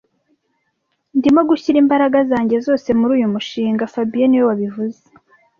Ndimo 1.17 1.41
gushyira 1.49 1.77
imbaraga 1.83 2.17
zanjye 2.29 2.57
zose 2.65 2.87
muri 2.99 3.11
uyu 3.17 3.33
mushinga 3.33 3.91
fabien 3.93 4.27
niwe 4.29 4.45
wabivuze 4.49 5.01